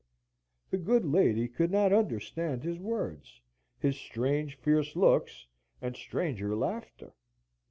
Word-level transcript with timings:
The 0.71 0.79
good 0.79 1.05
lady 1.05 1.47
could 1.47 1.69
not 1.69 1.93
understand 1.93 2.63
his 2.63 2.79
words, 2.79 3.39
his 3.77 3.97
strange, 3.97 4.55
fierce 4.57 4.95
looks, 4.95 5.45
and 5.79 5.95
stranger 5.95 6.55
laughter. 6.55 7.13